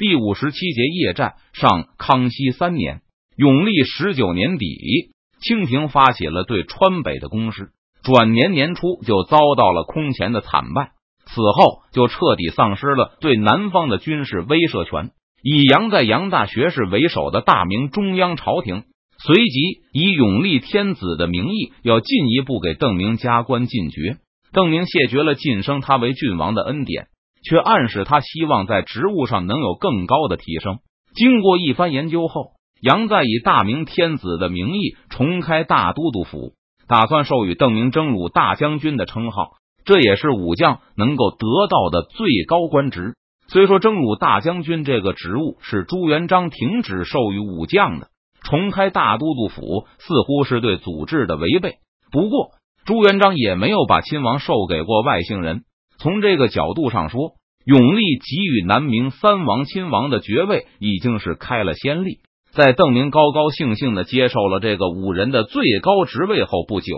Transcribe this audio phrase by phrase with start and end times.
[0.00, 3.02] 第五十七节夜战上，康熙三年，
[3.36, 7.68] 永历十九年底，清廷发起了对川北的攻势。
[8.02, 10.92] 转年年初就遭到了空前的惨败，
[11.26, 15.10] 此后就彻底丧失了对南方的军事威慑权。
[15.42, 18.84] 以杨在杨大学士为首的大明中央朝廷，
[19.22, 24.16] 随即以永历天子的名义，要进一步给邓明加官进爵。
[24.50, 27.08] 邓明谢绝了晋升他为郡王的恩典，
[27.42, 30.78] 却暗示他希望在职务上能有更高的提升。
[31.14, 36.52] 经过一番研究后，杨再以大明天子的名义重开大都督府。
[36.86, 39.52] 打算授予邓明征虏大将军的称号，
[39.84, 43.14] 这也是武将能够得到的最高官职。
[43.46, 48.08] 虽说征虏大将军这个职务是朱元璋停止授予武将的，
[48.42, 51.74] 重开大都督府似乎是对祖制的违背。
[52.10, 52.50] 不过
[52.84, 55.62] 朱元璋也没有把亲王授给过外姓人。
[56.00, 57.32] 从这个角度上说，
[57.66, 62.20] 永历给予南明三王亲王的爵位已经是开了先例。
[62.52, 66.96] 在邓明高高兴兴的接受了这个五人的最高职位后不久，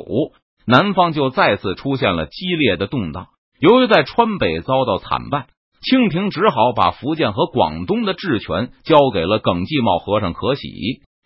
[0.66, 3.26] 南方就再次出现了激烈的动荡。
[3.58, 5.46] 由于在川北遭到惨败，
[5.82, 10.68] 清廷只好把福建和广东的治权交给了耿继茂和尚可喜，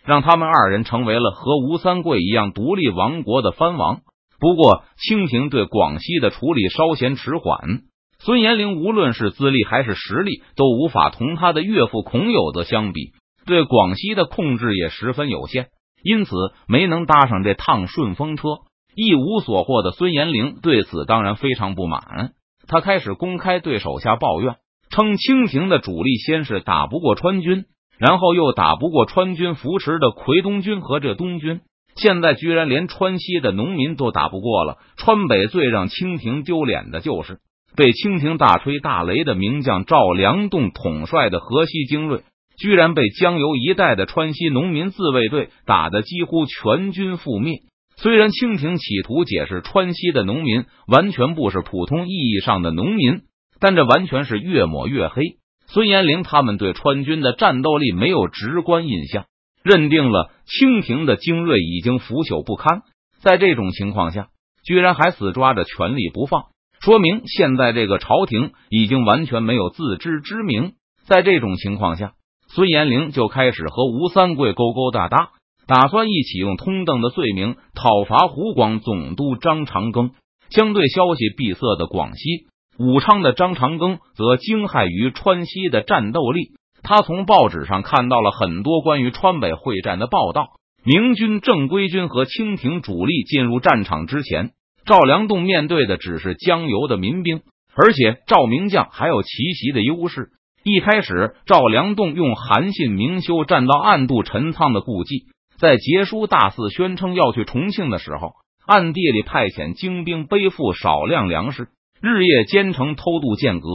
[0.03, 4.01] 让他们二人成为了和吴三桂一样独立王国的藩王。
[4.39, 7.83] 不过，清廷对广西的处理稍显迟缓，
[8.19, 13.13] 孙延龄无论是资历还是实力，都无法同他的岳父孔有德相比。
[13.47, 15.69] 对广西的控制也十分有限，
[16.03, 16.35] 因此
[16.67, 18.49] 没能搭上这趟顺风车。
[18.95, 22.33] 一无所获的孙延龄对此当然非常不满，
[22.67, 24.57] 他开始公开对手下抱怨，
[24.91, 27.67] 称清廷的主力先是打不过川军，
[27.99, 31.61] 然后又打不过川军扶持的奎东军和这东军，
[31.97, 34.79] 现在居然连川西的农民都打不过了。
[34.97, 37.39] 川北最让清廷丢脸的就是
[37.75, 42.23] 被清廷大吹大擂的名将赵良栋统帅的河西精锐。
[42.59, 47.59] 居然被江油一带的川西农民自卫队打得几乎全军覆灭。
[47.99, 53.21] 虽然清廷企图解释川西的农民完全不是普通意义上的农民，
[53.61, 55.23] 但这完全是越抹越黑。
[55.67, 59.27] 孙延龄他们对川军的战斗力没有直观印象，
[59.67, 62.83] 认定了清廷的精锐已经腐朽不堪。
[63.21, 64.29] 在这种情况下，
[64.65, 66.45] 居然还死抓着权力不放，
[66.81, 70.75] 说明现在这个朝廷已经完全没有自知之明。
[71.07, 72.13] 在这种情况下。
[72.49, 75.31] 孙延龄就开始和吴三桂勾勾搭搭，
[75.67, 80.13] 打算一起用通邓的罪名讨伐湖广总督张长庚。
[80.49, 82.47] 相对消息闭塞的广西
[82.79, 86.53] 武昌的张长庚则惊骇于川西的战斗力。
[86.89, 90.51] 他从报纸上看到了很多关于川北会战的报道。
[90.85, 94.53] 明军正规军和清廷主力进入战场之前，
[94.85, 97.41] 赵良栋面对的只是江油的民兵，
[97.75, 100.29] 而且赵明将还有奇袭的优势。
[100.63, 105.25] 一开始，赵良栋用韩信明修栈道暗度陈仓的故技，
[105.59, 111.67] 在结书大肆宣称要去重庆的时候，暗地里派遣精兵背负少量粮食，
[112.01, 113.67] 日夜兼程偷渡剑阁，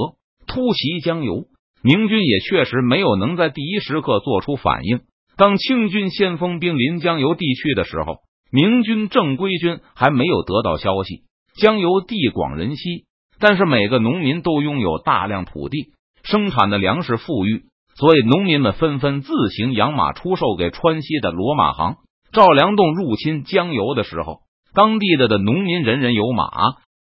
[0.48, 1.44] 突袭江油。
[1.84, 5.02] 明军也确实没有能在第一时刻做出反应。
[5.38, 8.18] 当清军先锋兵临江油地区的时候，
[8.52, 11.24] 明军正规军还没有得到消息。
[11.56, 13.06] 江油地广人稀，
[13.40, 15.92] 但是每个农民都拥有大量土地。
[16.24, 17.64] 生产的粮食富裕，
[17.96, 21.96] 所以农民们纷纷自行养马出售给川西的罗马行。
[22.32, 24.42] 赵良栋入侵江油的时候，
[24.76, 26.52] 当地的的农民人人有马，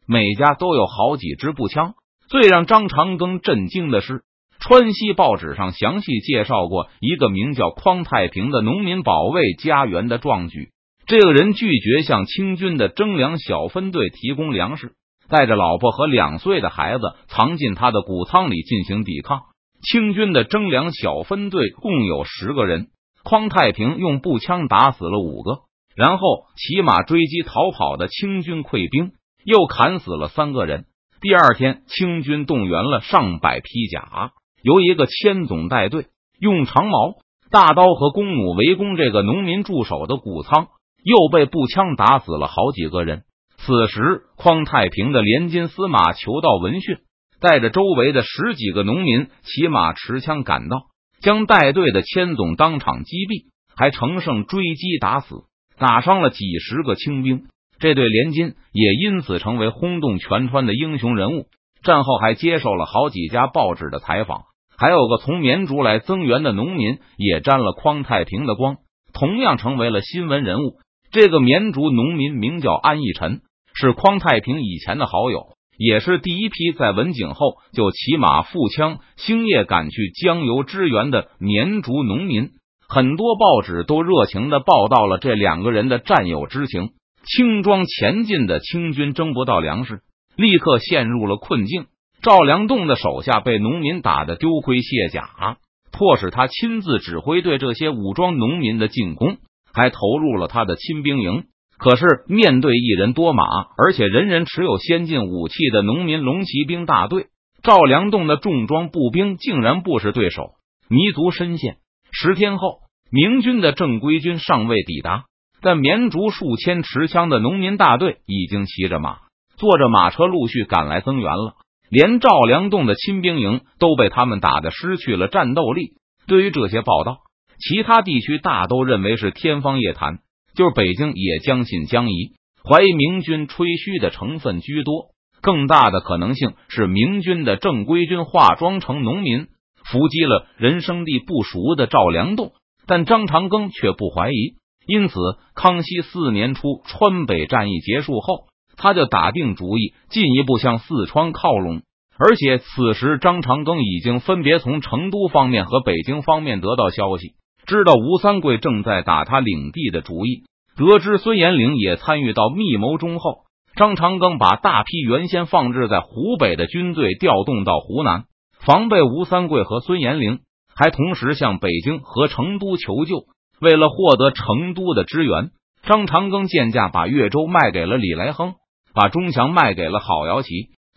[0.08, 1.96] 每家都有好几支步枪。
[2.30, 4.22] 最让张长庚震惊的是，
[4.60, 10.70] 川西报纸上详细介绍过一个名叫匡太平的农民保卫家园的壮举。
[11.06, 14.94] 这个人拒绝向清军的征粮小分队提供粮食。
[15.30, 19.42] 带着老婆和两岁的孩子藏进他的谷仓里进行抵抗。
[19.80, 22.88] 清军的征粮小分队共有十个人，
[23.24, 25.60] 匡太平用步枪打死了五个，
[25.96, 29.12] 然后骑马追击逃跑的清军溃兵，
[29.46, 30.86] 又砍死了三个人。
[31.22, 34.32] 第二天，清军动员了上百披甲，
[34.62, 36.08] 由一个千总带队，
[36.40, 37.16] 用长矛、
[37.50, 40.68] 大刀和弓弩围攻这个农民驻守的谷仓，
[41.04, 43.24] 又被步枪打死了好几个人。
[43.58, 46.98] 此时，匡太平的连金司马求道闻讯，
[47.42, 50.84] 带着周围的十几个农民骑马持枪赶到，
[51.22, 55.44] 将带队的千总当场击毙，还乘胜追击打死，
[55.78, 57.48] 打伤了几十个清兵。
[57.80, 61.48] 这对连金也因此成为轰动全川的英雄人物。
[61.82, 64.44] 战后还接受了好几家报纸的采访，
[64.80, 68.78] 还有个从绵竹来增援的农民也沾了匡太平的光，
[69.14, 70.78] 同样成为了新闻人物。
[71.12, 73.42] 这个绵竹农民名叫安义臣。
[73.76, 82.50] 是匡太平以前的好友，也是第一批在文景后就骑马负枪星夜赶去江油支援的绵竹农民。
[82.88, 86.90] 很多报纸都热情的报道了这两个人的战友之情。
[87.26, 90.02] 轻装前进的清军争不到粮食，
[90.36, 91.86] 立刻陷入了困境。
[92.22, 95.58] 赵良栋的手下被农民打得丢盔卸甲，
[95.92, 99.38] 迫使他亲自指挥对这些武装农民的进攻，
[99.74, 101.46] 还投入了他的亲兵营。
[101.78, 103.46] 可是，面对一人多马，
[103.78, 107.28] 而且人人持有先进武器的农民龙骑兵大队，
[107.64, 110.56] 赵良栋的重装步兵竟然不是对手，
[110.90, 111.78] 弥足深陷。
[112.12, 112.80] 十天后，
[113.10, 115.24] 明军的正规军尚未抵达，
[115.62, 119.20] 但绵竹数千持枪的农民大队已经骑着马，
[119.56, 121.54] 坐着马车陆续赶来增援了。
[121.90, 125.94] 连赵良栋的亲兵营都被他们打得失去了战斗力。
[126.28, 127.18] 对于这些报道，
[127.60, 130.20] 其他地区大都认为是天方夜谭。
[130.56, 132.34] 就是北京也将信将疑，
[132.64, 135.12] 怀疑明军吹嘘的成分居多。
[135.42, 139.48] 更大的可能性是明军的正规军化妆成农民，
[139.86, 142.52] 伏击了人生地不熟的赵良栋。
[142.86, 144.56] 但张长庚却不怀疑，
[144.86, 145.16] 因此
[145.56, 148.49] 康熙四年初川北战役结束后，
[148.80, 151.84] 他就打定主意进一步向四川靠拢。
[152.18, 157.34] 而且此时张长庚已经分别从成都方面和北京方面得到消息。
[157.66, 160.44] 知道吴三桂正在打他领地的主意，
[160.76, 163.44] 得知孙延龄也参与到密谋中后，
[163.76, 168.24] 张长庚把大批原先放置在湖北的军队调动到湖南，
[168.66, 170.40] 防备吴三桂和孙延龄，
[170.76, 173.26] 还同时向北京和成都求救。
[173.62, 175.52] 为了获得成都的支援，
[175.84, 178.56] 张长庚贱价把岳州卖给了李来亨，
[179.00, 180.50] 把钟祥卖给了郝瑶琪。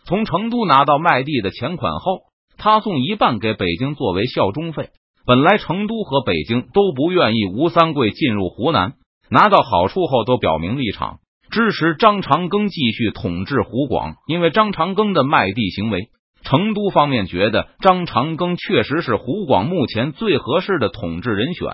[0.05, 2.23] 从成都拿到卖地的钱款后，
[2.59, 4.89] 他送一半给北京作为效忠费。
[5.25, 8.95] 本来成都和北京都不愿意吴三桂进入湖南，
[9.31, 11.21] 拿到好处后都表明立场，
[11.53, 14.17] 支持张长庚继续统治湖广。
[14.27, 16.09] 因为张长庚的卖地行为，
[16.43, 21.69] 成都方面觉得张长庚确实是湖广目前最合适的统治人选，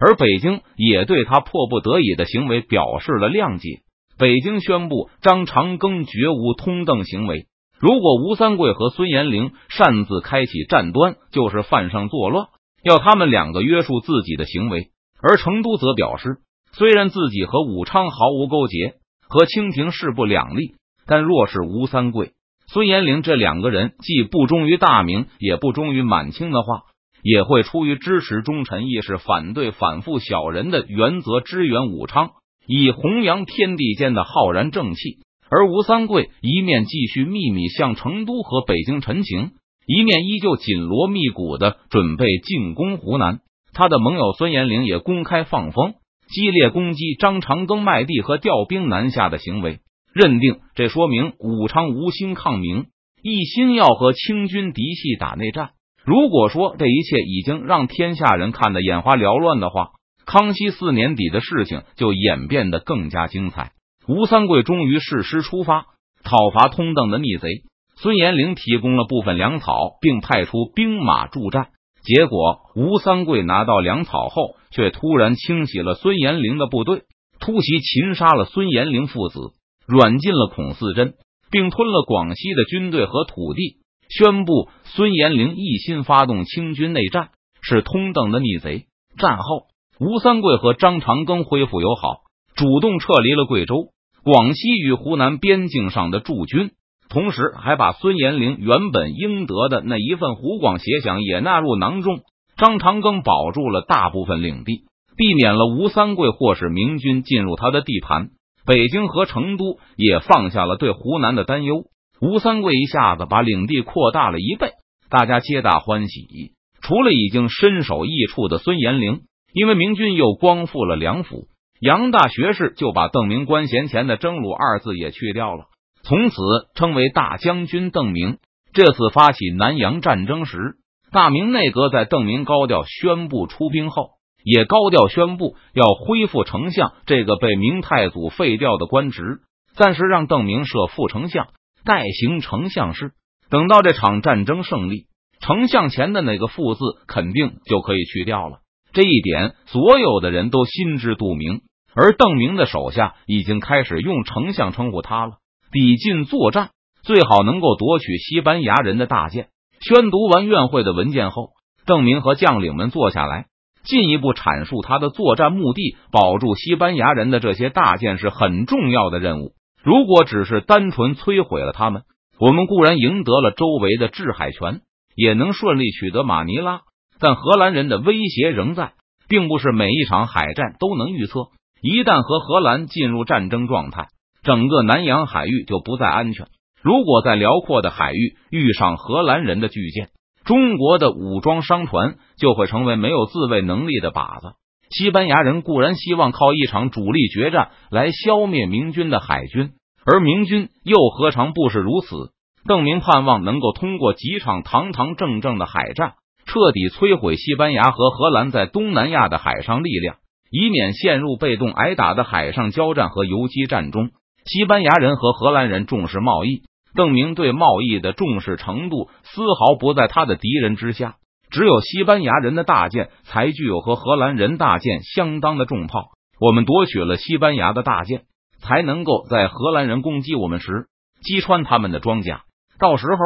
[0.00, 3.82] 而北京也对他迫不得已的行为表示了谅解。
[4.18, 7.46] 北京宣布张长庚绝无通邓行为，
[7.78, 12.48] 如果吴三桂和孙延龄擅自开启战端，就是犯上作乱。
[12.82, 14.88] 要他们两个约束自己的行为，
[15.22, 16.38] 而成都则表示，
[16.72, 18.94] 虽然自己和武昌毫无勾结，
[19.28, 20.74] 和清廷势不两立，
[21.06, 22.32] 但若是吴三桂、
[22.66, 26.82] 孙延龄这两个人既不忠于大明，也不忠于满清的话，
[27.22, 32.30] 也会出于支持忠臣义士、反对反复小人的原则支援武昌，
[32.68, 35.18] 以弘扬天地间的浩然正气。
[35.50, 39.52] 而吴三桂一面继续秘密向成都和北京陈情。
[39.86, 43.40] 一面依旧紧锣密鼓的准备进攻湖南，
[43.72, 45.94] 他的盟友孙延龄也公开放风，
[46.28, 49.78] 激烈攻击张长庚卖地和调兵南下的行为，
[50.12, 52.84] 认定这说明武昌无心抗明，
[53.22, 55.70] 一心要和清军嫡系打内战。
[56.04, 59.92] 如果说这一切已经让天下人看得眼花缭乱的话，
[60.30, 63.72] 康熙四年底的事情就演变得更加精彩。
[64.06, 65.86] 吴三桂终于誓师出发，
[66.22, 67.48] 讨伐通邓的逆贼。
[67.96, 71.68] 孙延龄提供了部分粮草，并派出兵马助战。
[72.02, 77.04] 结果，吴三桂拿到粮草后，却突然清洗了孙延龄的部队，
[77.40, 79.40] 突袭擒杀了孙延龄父子，
[79.86, 81.14] 软禁了孔四珍，
[81.50, 83.78] 并吞了广西的军队和土地，
[84.10, 87.30] 宣布孙延龄一心发动清军内战，
[87.62, 88.84] 是通邓的逆贼。
[89.16, 89.68] 战后，
[90.00, 92.18] 吴三桂和张长庚恢复友好，
[92.54, 93.88] 主动撤离了贵州、
[94.22, 96.70] 广西与湖南边境上的驻军。
[97.08, 102.20] 同时，还把孙延龄原本应得的那一份湖广协饷也纳入囊中。
[102.56, 104.84] 张长庚保住了大部分领地，
[105.16, 108.28] 避免了吴三桂或是明军进入他的地盘。
[108.64, 111.84] 北京和成都也放下了对湖南的担忧。
[112.20, 114.72] 吴三桂一下子把领地扩大了一倍，
[115.10, 116.52] 大家皆大欢喜。
[116.82, 119.22] 除了已经身首异处的孙延龄，
[119.58, 121.48] 因为明军又光复了梁府，
[121.80, 125.64] 杨大学士就把邓明官衔前的“征虏”二字也去掉了。
[126.04, 126.36] 从此
[126.76, 128.38] 称为大将军邓明。
[128.72, 130.76] 这次发起南洋战争时，
[131.10, 134.10] 大明内阁在邓明高调宣布出兵后，
[134.44, 139.40] 也高调宣布要恢复丞相这个被明太祖废掉的官职，
[139.74, 141.48] 暂时让邓明设副丞相，
[141.84, 143.10] 代行丞相事。
[143.50, 145.06] 等到这场战争胜利，
[145.40, 148.60] 丞相前的那个“副”字肯定就可以去掉了。
[148.92, 151.60] 这一点，所有的人都心知肚明。
[151.94, 155.38] 而邓明的手下已经开始用丞相称呼他了。
[155.72, 156.70] 抵近作战，
[157.02, 159.48] 最好能够夺取西班牙人的大舰。
[159.80, 161.50] 宣读完院会的文件后，
[161.86, 163.46] 邓明和将领们坐下来，
[163.84, 169.52] 进一步阐述他的作战目的：保住西班牙人的这些大舰是很重要的任务。
[169.82, 172.02] 如果只是单纯摧毁了他们，
[172.38, 174.82] 我们固然赢得了周围的制海权，
[175.16, 176.82] 也能顺利取得马尼拉，
[177.20, 178.92] 但荷兰人的威胁仍在，
[179.28, 181.48] 并不是每一场海战都能预测。
[181.80, 184.08] 一旦和荷兰进入战争状态，
[184.42, 186.46] 整个南洋海域就不再安全。
[186.82, 190.10] 如果在辽阔的海域遇上荷兰人的巨舰，
[190.44, 194.54] 中国的武装商船就会成为没有自卫能力的靶子。
[194.90, 199.72] 西班牙人固然希望靠一场主力决战来消灭明军的海军，
[200.06, 202.32] 而明军又何尝不是如此？
[202.66, 206.14] 邓明盼望能够通过几场堂堂正正的海战，
[206.48, 210.16] 彻底摧毁西班牙和荷兰在东南亚的海上力量，
[210.50, 214.10] 以免陷入被动挨打的海上交战和游击战中。
[214.46, 216.62] 西班牙人和荷兰人重视贸易，
[216.94, 221.16] 邓明对贸易的重视程度丝毫不在他的敌人之下。
[221.50, 226.12] 只有西班牙人的大舰才具有和荷兰人大舰相当的重炮。
[226.40, 228.22] 我们夺取了西班牙的大舰，
[228.60, 230.86] 才能够在荷兰人攻击我们时
[231.22, 232.42] 击穿他们的装甲。
[232.78, 233.16] 到时候，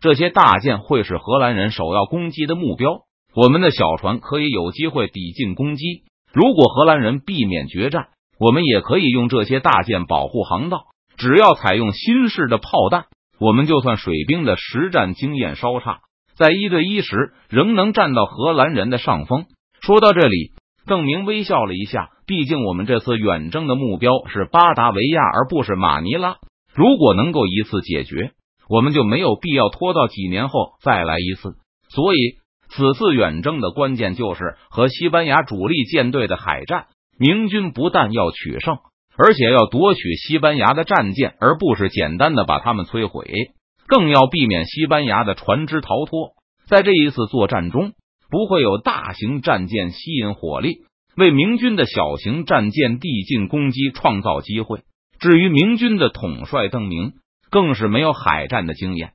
[0.00, 3.00] 这些大舰会是荷兰人首要攻击的目标。
[3.34, 6.02] 我们的小船可以有机会抵近攻击。
[6.32, 10.84] 如果荷兰人避免决战，我们也可以用这些大舰保护航道。
[11.16, 13.06] 只要采用新式的炮弹，
[13.40, 16.00] 我们就算水兵的实战经验稍差。
[16.36, 19.46] 在一对一时，仍能占到荷兰人的上风。
[19.80, 20.52] 说到这里，
[20.86, 22.10] 邓明微笑了一下。
[22.24, 26.36] 毕竟我们这次远征的目标是巴达维亚，而不是马尼拉。
[26.74, 28.32] 如果能够一次解决，
[28.68, 31.56] 我们就没有必要拖到几年后再来一次。
[31.88, 32.18] 所以，
[32.68, 36.86] 此次远征的关键就是和西班牙主力舰队的海战。
[37.18, 38.78] 明军不但要取胜，
[39.16, 43.26] 而且要夺取西班牙的战舰，而不是简单的把他们摧毁。
[43.88, 46.34] 更要避免西班牙的船只逃脱，
[46.68, 47.92] 在这一次作战中，
[48.30, 50.82] 不会有大型战舰吸引火力，
[51.16, 54.82] 为明军的小型战舰递进攻击创造机会。
[55.18, 57.14] 至于明军的统帅邓明，
[57.50, 59.12] 更是没有海战的经验。